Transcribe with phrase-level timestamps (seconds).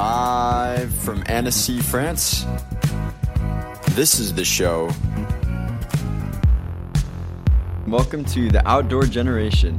[0.00, 2.46] Live from Annecy, France.
[3.96, 4.92] This is the show.
[7.88, 9.76] Welcome to The Outdoor Generation,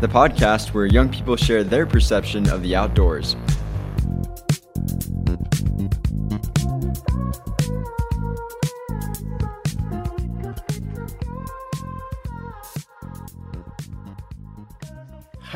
[0.00, 3.36] the podcast where young people share their perception of the outdoors.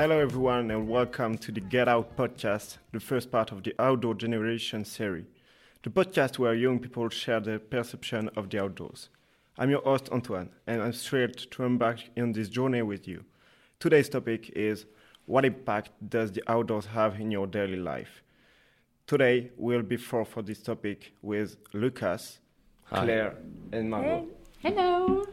[0.02, 4.14] Hello, everyone, and welcome to the Get Out podcast, the first part of the Outdoor
[4.14, 5.26] Generation series,
[5.84, 9.10] the podcast where young people share their perception of the outdoors.
[9.56, 13.24] I'm your host, Antoine, and I'm thrilled to embark on this journey with you.
[13.78, 14.86] Today's topic is
[15.26, 18.24] What impact does the outdoors have in your daily life?
[19.06, 22.40] Today, we'll be four for this topic with Lucas,
[22.86, 23.04] Hi.
[23.04, 23.36] Claire,
[23.70, 24.26] and Margaux.
[24.58, 25.24] Hello.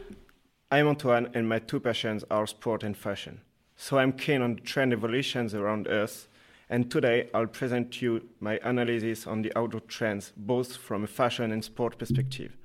[0.70, 3.40] I'm Antoine, and my two passions are sport and fashion.
[3.82, 6.28] So I'm keen on the trend evolutions around us,
[6.68, 11.50] and today I'll present you my analysis on the outdoor trends, both from a fashion
[11.50, 12.58] and sport perspective.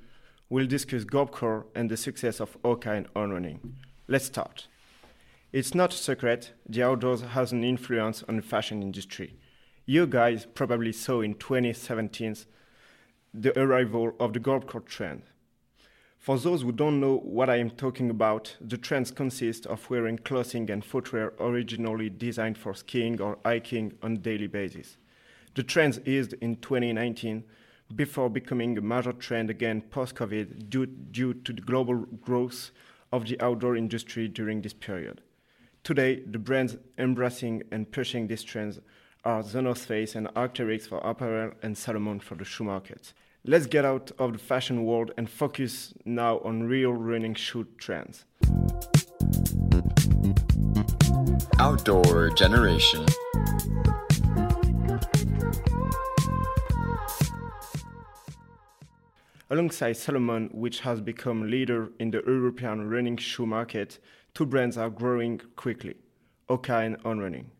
[0.49, 3.77] We'll discuss Gorpcore and the success of Hoka and on running.
[4.09, 4.67] Let's start.
[5.53, 9.37] It's not a secret, the outdoors has an influence on the fashion industry.
[9.85, 12.35] You guys probably saw in 2017
[13.33, 15.21] the arrival of the Gorpcore trend.
[16.25, 20.17] For those who don't know what I am talking about, the trends consist of wearing
[20.17, 24.97] clothing and footwear originally designed for skiing or hiking on a daily basis.
[25.53, 27.43] The trends eased in 2019
[27.95, 32.71] before becoming a major trend again post COVID due, due to the global growth
[33.13, 35.21] of the outdoor industry during this period.
[35.83, 38.79] Today, the brands embracing and pushing these trends
[39.23, 43.13] are North Face and Arc'teryx for apparel and Salomon for the shoe market.
[43.47, 48.25] Let's get out of the fashion world and focus now on real running shoe trends.
[51.59, 53.05] Outdoor Generation.
[59.51, 63.99] Alongside Salomon, which has become leader in the European running shoe market,
[64.33, 65.93] two brands are growing quickly,
[66.49, 67.51] Hoka and On Running.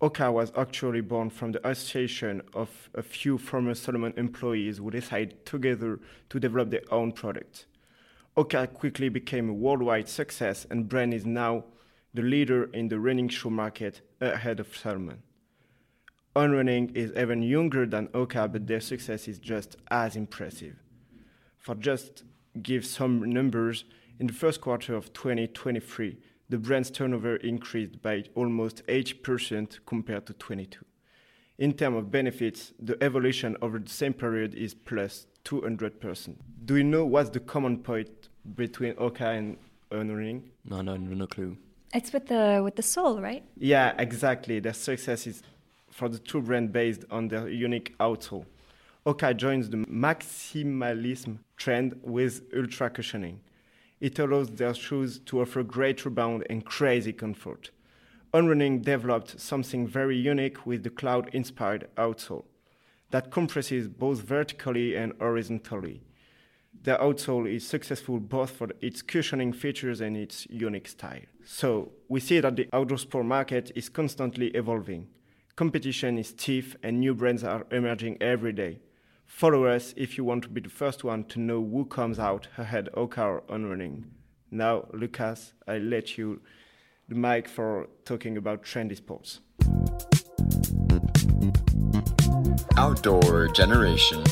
[0.00, 5.44] Hoka was actually born from the association of a few former Salomon employees who decided
[5.44, 5.98] together
[6.30, 7.66] to develop their own product.
[8.36, 11.64] Hoka quickly became a worldwide success and brand is now
[12.14, 15.22] the leader in the running shoe market ahead of Salomon.
[16.36, 20.76] On Running is even younger than Hoka, but their success is just as impressive.
[21.58, 22.22] For just
[22.62, 23.84] give some numbers,
[24.20, 30.32] in the first quarter of 2023, the brand's turnover increased by almost 8% compared to
[30.32, 30.84] 22.
[31.58, 36.36] In terms of benefits, the evolution over the same period is plus 200%.
[36.64, 39.56] Do you know what's the common point between Hoka and
[39.90, 40.50] On Running?
[40.64, 41.56] No, no, no, no clue.
[41.92, 43.42] It's with the with the soul, right?
[43.56, 44.60] Yeah, exactly.
[44.60, 45.42] Their success is
[45.90, 48.44] for the two brands based on their unique outsole.
[49.06, 53.40] Hoka joins the maximalism trend with ultra cushioning.
[54.00, 57.70] It allows their shoes to offer great rebound and crazy comfort.
[58.32, 62.44] On Running developed something very unique with the cloud inspired outsole
[63.10, 66.02] that compresses both vertically and horizontally.
[66.82, 71.22] The outsole is successful both for its cushioning features and its unique style.
[71.44, 75.08] So, we see that the outdoor sport market is constantly evolving.
[75.56, 78.78] Competition is stiff and new brands are emerging every day.
[79.28, 82.48] Follow us if you want to be the first one to know who comes out
[82.56, 84.06] ahead Hoka or on running.
[84.50, 86.40] Now, Lucas, I let you
[87.08, 89.40] the mic for talking about trendy sports.
[92.76, 94.24] Outdoor Generation.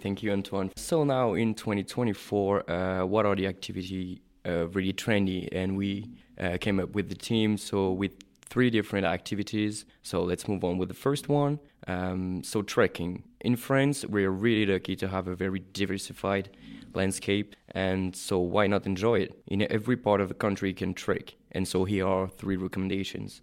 [0.00, 0.70] Thank you, Antoine.
[0.76, 5.48] So now in 2024, uh, what are the activity uh, really trendy?
[5.52, 6.08] And we
[6.38, 8.12] uh, came up with the team, so with
[8.52, 9.86] three different activities.
[10.02, 11.58] So let's move on with the first one.
[11.86, 13.22] Um, so trekking.
[13.40, 16.50] In France, we're really lucky to have a very diversified
[16.92, 19.42] landscape, and so why not enjoy it?
[19.46, 21.34] In every part of the country, you can trek.
[21.52, 23.40] And so here are three recommendations.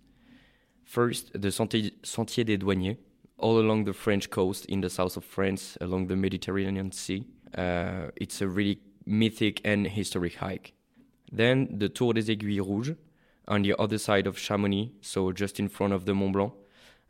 [0.83, 2.97] First, the Sentier, des Douaniers,
[3.39, 7.25] all along the French coast in the south of France, along the Mediterranean Sea.
[7.57, 10.73] Uh, it's a really mythic and historic hike.
[11.31, 12.95] Then the Tour des Aiguilles Rouges,
[13.50, 16.54] on the other side of Chamonix, so just in front of the Mont Blanc.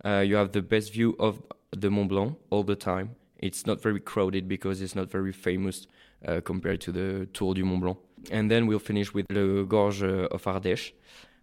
[0.04, 1.42] Uh, you have the best view of
[1.72, 3.16] the Mont Blanc all the time.
[3.38, 5.88] It's not very crowded because it's not very famous
[6.28, 7.98] uh, compared to the Tour du Mont Blanc.
[8.32, 10.92] And then we'll finish with the Gorge of Ardèche,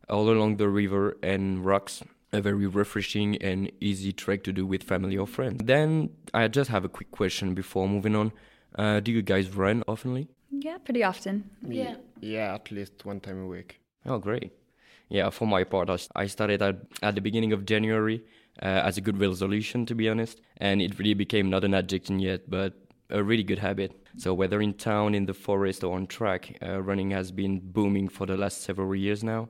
[0.09, 2.03] all along the river and rocks.
[2.33, 5.63] A very refreshing and easy trek to do with family or friends.
[5.65, 8.33] Then I just have a quick question before moving on.
[8.75, 10.29] Uh, do you guys run oftenly?
[10.51, 11.49] Yeah, pretty often.
[11.67, 11.97] Yeah.
[12.21, 13.81] Yeah, at least one time a week.
[14.05, 14.53] Oh, great.
[15.09, 18.25] Yeah, for my part, I started at, at the beginning of January
[18.61, 22.19] uh, as a good resolution, to be honest, and it really became not an addiction
[22.19, 22.75] yet, but
[23.11, 23.93] a really good habit.
[24.17, 28.09] So whether in town, in the forest, or on track, uh, running has been booming
[28.09, 29.49] for the last several years now.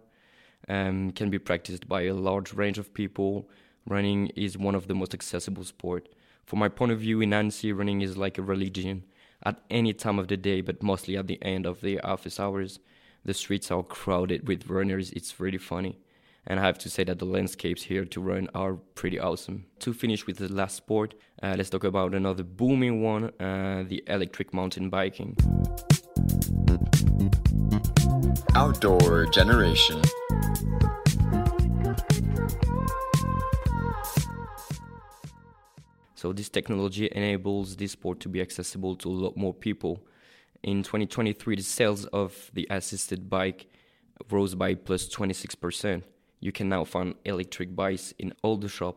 [0.69, 3.49] Um, can be practiced by a large range of people.
[3.87, 6.09] Running is one of the most accessible sport.
[6.45, 9.05] From my point of view, in Annecy, running is like a religion.
[9.45, 12.81] At any time of the day, but mostly at the end of the office hours,
[13.27, 15.11] the streets are crowded with runners.
[15.11, 15.99] It's really funny.
[16.47, 19.67] And I have to say that the landscapes here to run are pretty awesome.
[19.81, 24.05] To finish with the last sport, uh, let's talk about another booming one uh, the
[24.07, 25.37] electric mountain biking.
[28.55, 30.01] Outdoor Generation.
[36.15, 40.07] So, this technology enables this sport to be accessible to a lot more people.
[40.63, 43.67] In 2023, the sales of the assisted bike
[44.31, 46.03] rose by plus 26%
[46.41, 48.97] you can now find electric bikes in all the shop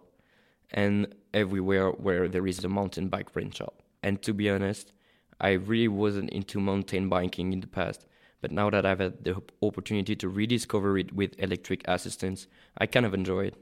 [0.72, 3.82] and everywhere where there is a mountain bike rent shop.
[4.04, 4.94] And to be honest,
[5.40, 8.06] I really wasn't into mountain biking in the past,
[8.42, 12.48] but now that I've had the opportunity to rediscover it with electric assistance,
[12.78, 13.56] I kind of enjoy it.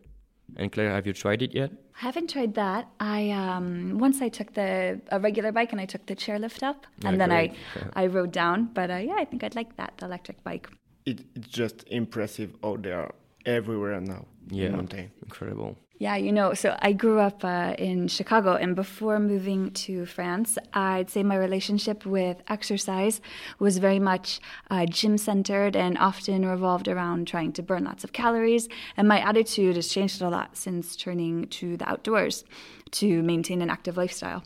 [0.56, 1.72] And Claire, have you tried it yet?
[1.96, 2.88] I haven't tried that.
[3.00, 6.88] I um, once I took the a regular bike and I took the chairlift up,
[7.04, 7.60] and Yeah, then I great.
[7.76, 7.90] Yeah.
[7.96, 8.70] I rode down.
[8.74, 10.70] But uh, yeah, I think I'd like that the electric bike.
[11.06, 13.14] It, it's just impressive how they are
[13.48, 15.12] everywhere now Yeah, in mountain.
[15.24, 15.78] incredible.
[16.00, 20.60] Yeah, you know, so I grew up uh, in Chicago, and before moving to France,
[20.72, 23.20] I'd say my relationship with exercise
[23.58, 24.40] was very much
[24.70, 28.70] uh, gym centered and often revolved around trying to burn lots of calories.
[28.96, 32.44] And my attitude has changed a lot since turning to the outdoors
[32.92, 34.44] to maintain an active lifestyle.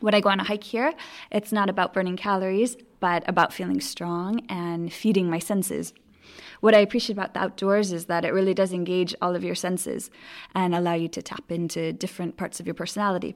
[0.00, 0.94] When I go on a hike here,
[1.30, 5.92] it's not about burning calories, but about feeling strong and feeding my senses.
[6.60, 9.54] What I appreciate about the outdoors is that it really does engage all of your
[9.54, 10.10] senses
[10.54, 13.34] and allow you to tap into different parts of your personality.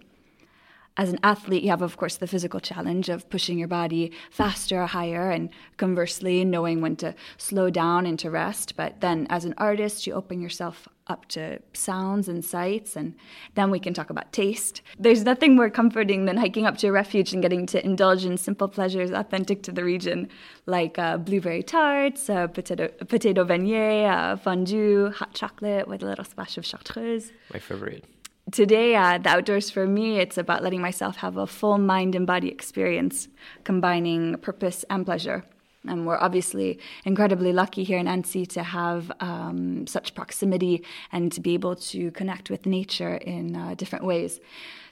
[0.96, 4.80] As an athlete, you have, of course, the physical challenge of pushing your body faster
[4.80, 8.76] or higher, and conversely, knowing when to slow down and to rest.
[8.76, 13.16] But then, as an artist, you open yourself up to sounds and sights, and
[13.56, 14.82] then we can talk about taste.
[14.96, 18.36] There's nothing more comforting than hiking up to a refuge and getting to indulge in
[18.36, 20.28] simple pleasures authentic to the region,
[20.66, 26.24] like uh, blueberry tarts, uh, potato, potato beignet, uh, fondue, hot chocolate with a little
[26.24, 28.04] splash of chartreuse My favorite.
[28.50, 32.26] Today uh, the outdoors for me it's about letting myself have a full mind and
[32.26, 33.28] body experience
[33.64, 35.44] combining purpose and pleasure
[35.86, 41.40] and we're obviously incredibly lucky here in Annecy to have um, such proximity and to
[41.40, 44.40] be able to connect with nature in uh, different ways.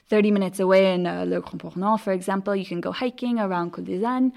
[0.09, 3.85] 30 minutes away in uh, Le Grand for example, you can go hiking around Col
[3.85, 4.31] des Ânes.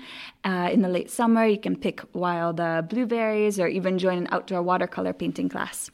[0.44, 4.28] Uh, in the late summer, you can pick wild uh, blueberries or even join an
[4.30, 5.90] outdoor watercolor painting class.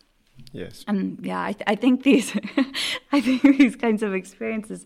[0.53, 0.85] Yes.
[0.87, 2.37] And yeah, I, th- I think these,
[3.13, 4.85] I think these kinds of experiences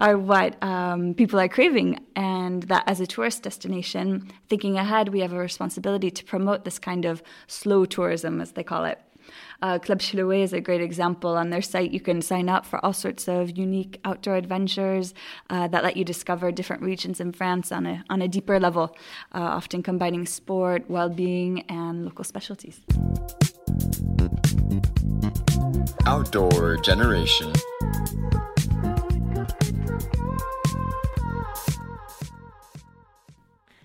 [0.00, 5.20] are what um, people are craving, and that as a tourist destination, thinking ahead, we
[5.20, 9.00] have a responsibility to promote this kind of slow tourism, as they call it.
[9.60, 11.36] Uh, Club Chilowé is a great example.
[11.36, 15.14] On their site, you can sign up for all sorts of unique outdoor adventures
[15.50, 18.96] uh, that let you discover different regions in France on a on a deeper level,
[19.32, 22.80] uh, often combining sport, well-being, and local specialties.
[26.06, 27.52] Outdoor Generation.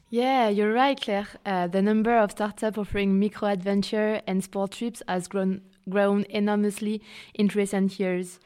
[0.10, 1.27] Yeah, you're right, Claire.
[1.46, 7.01] Uh, the number of startups offering micro adventure and sport trips has grown, grown enormously
[7.34, 8.39] in recent years.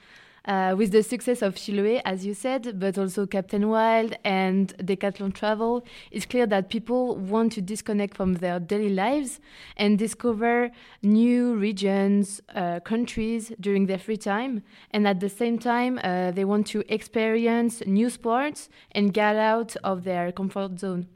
[0.46, 5.36] Uh, with the success of Chilowé, as you said, but also Captain Wild and Decathlon
[5.36, 9.40] Travel, it's clear that people want to disconnect from their daily lives
[9.78, 10.72] and discover
[11.04, 14.64] new regions, uh, countries during their free time.
[14.90, 19.76] And at the same time, uh, they want to experience new sports and get out
[19.84, 21.08] of their comfort zone.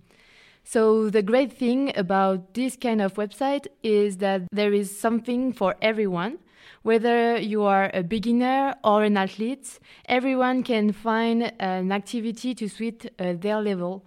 [0.64, 5.76] So the great thing about this kind of website is that there is something for
[5.82, 6.38] everyone.
[6.86, 13.12] Whether you are a beginner or an athlete, everyone can find an activity to suit
[13.18, 14.06] uh, their level.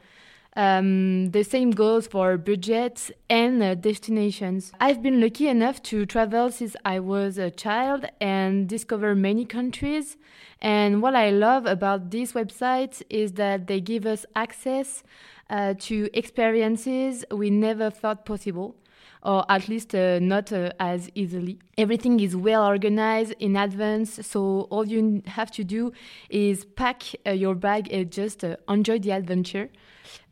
[0.54, 4.70] Um, the same goes for budgets and uh, destinations.
[4.78, 10.16] I've been lucky enough to travel since I was a child and discover many countries.
[10.60, 15.02] And what I love about these websites is that they give us access
[15.50, 18.76] uh, to experiences we never thought possible.
[19.22, 21.58] Or at least uh, not uh, as easily.
[21.76, 25.92] Everything is well organized in advance, so all you have to do
[26.30, 29.68] is pack uh, your bag and just uh, enjoy the adventure.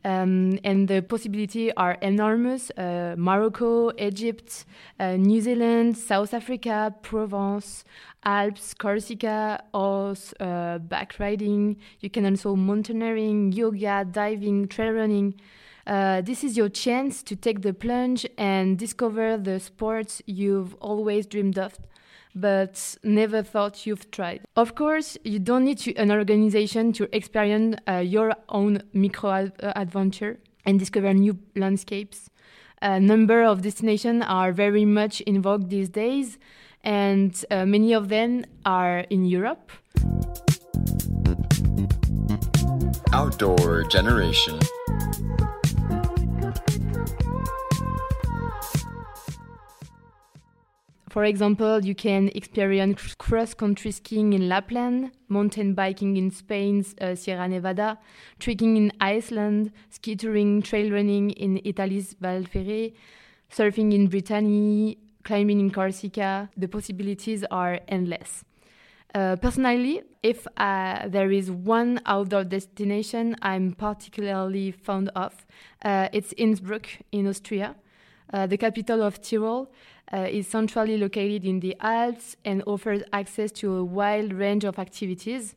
[0.03, 2.71] Um, and the possibilities are enormous.
[2.71, 4.65] Uh, Morocco, Egypt,
[4.99, 7.83] uh, New Zealand, South Africa, Provence,
[8.23, 11.77] Alps, Corsica, horse, uh, back riding.
[11.99, 15.39] You can also mountaineering, yoga, diving, trail running.
[15.87, 21.25] Uh, this is your chance to take the plunge and discover the sports you've always
[21.25, 21.79] dreamed of
[22.35, 24.41] but never thought you've tried.
[24.55, 29.53] Of course, you don't need to, an organization to experience uh, your own micro ad-
[29.61, 32.29] uh, adventure and discover new landscapes.
[32.81, 36.37] A number of destinations are very much in vogue these days,
[36.83, 39.71] and uh, many of them are in Europe.
[43.13, 44.59] Outdoor Generation.
[51.17, 57.15] For example, you can experience cross country skiing in Lapland, mountain biking in Spain's uh,
[57.15, 57.97] Sierra Nevada,
[58.37, 62.93] trekking in Iceland, ski touring, trail running in Italy's Val Ferret,
[63.51, 66.51] surfing in Brittany, climbing in Corsica.
[66.55, 68.45] The possibilities are endless.
[69.15, 75.47] Uh, personally, if uh, there is one outdoor destination I'm particularly fond of,
[75.83, 77.75] uh, it's Innsbruck in Austria,
[78.33, 79.71] uh, the capital of Tyrol
[80.13, 84.79] uh, is centrally located in the Alps and offers access to a wide range of
[84.79, 85.55] activities.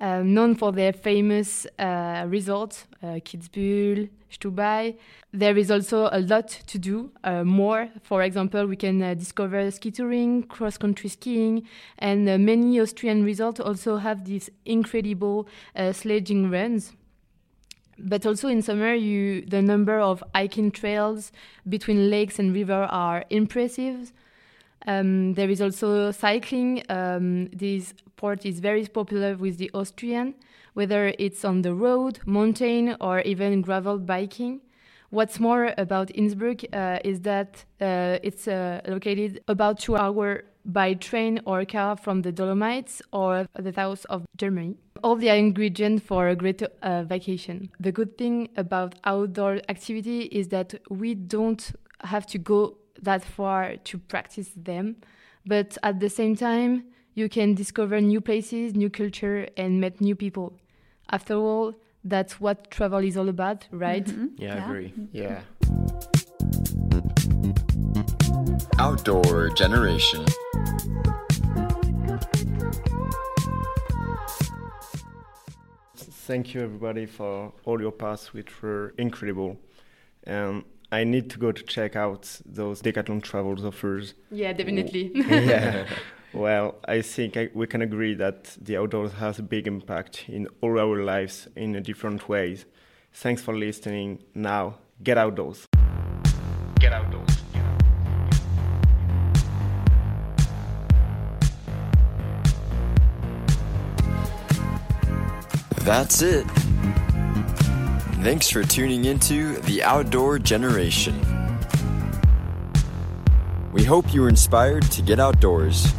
[0.00, 4.96] Um, known for their famous uh, resorts, uh, Kitzbühel, Stubai.
[5.32, 7.88] There is also a lot to do uh, more.
[8.04, 11.66] For example, we can uh, discover ski touring, cross country skiing,
[11.98, 16.92] and uh, many Austrian resorts also have these incredible uh, sledging runs
[17.98, 21.32] but also in summer you the number of hiking trails
[21.68, 24.12] between lakes and river are impressive.
[24.86, 26.82] Um, there is also cycling.
[26.88, 30.34] Um, this sport is very popular with the austrian
[30.78, 34.60] whether it's on the road mountain or even gravel biking.
[35.10, 40.94] What's more about innsbruck uh, is that uh, it's uh, located about two hours by
[40.94, 46.28] train or car from the dolomites or the south of germany all the ingredients for
[46.28, 47.70] a great uh, vacation.
[47.80, 53.76] The good thing about outdoor activity is that we don't have to go that far
[53.76, 54.96] to practice them,
[55.46, 56.84] but at the same time,
[57.14, 60.58] you can discover new places, new culture, and meet new people.
[61.10, 64.04] After all, that's what travel is all about, right?
[64.04, 64.26] Mm-hmm.
[64.36, 64.94] Yeah, yeah, I agree.
[65.12, 65.40] Yeah.
[68.78, 70.24] Outdoor Generation.
[76.28, 79.56] Thank you, everybody, for all your paths, which were incredible.
[80.26, 84.12] Um, I need to go to check out those Decathlon Travels offers.
[84.30, 85.10] Yeah, definitely.
[85.14, 85.86] yeah.
[86.34, 90.48] Well, I think I, we can agree that the outdoors has a big impact in
[90.60, 92.66] all our lives in different ways.
[93.12, 94.22] Thanks for listening.
[94.34, 95.66] Now, get outdoors.
[105.88, 106.44] That's it.
[108.20, 111.18] Thanks for tuning into the Outdoor Generation.
[113.72, 115.90] We hope you were inspired to get outdoors.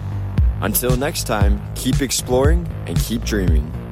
[0.61, 3.88] Until next time, keep exploring and keep dreaming.